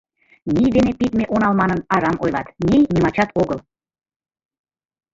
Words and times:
—Ний 0.53 0.69
дене 0.75 0.91
пидме 0.99 1.23
онал 1.35 1.53
манын, 1.61 1.79
арам 1.95 2.15
ойлат, 2.23 2.47
ний 2.67 2.83
нимачат 2.93 3.29
огыл. 3.41 3.59